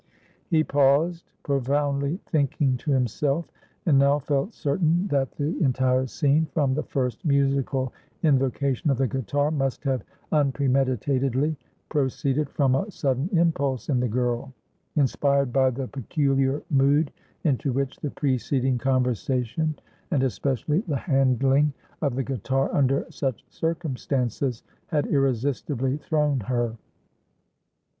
[0.47, 3.45] He paused, profoundly thinking to himself,
[3.85, 7.93] and now felt certain that the entire scene, from the first musical
[8.23, 11.55] invocation of the guitar, must have unpremeditatedly
[11.89, 14.51] proceeded from a sudden impulse in the girl,
[14.95, 17.11] inspired by the peculiar mood
[17.43, 19.75] into which the preceding conversation,
[20.09, 21.71] and especially the handling
[22.01, 26.75] of the guitar under such circumstances, had irresistibly thrown her.